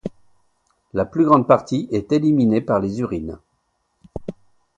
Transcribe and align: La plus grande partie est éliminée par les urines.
La 0.95 1.05
plus 1.05 1.25
grande 1.25 1.45
partie 1.45 1.87
est 1.91 2.11
éliminée 2.11 2.61
par 2.61 2.79
les 2.79 3.01
urines. 3.01 3.37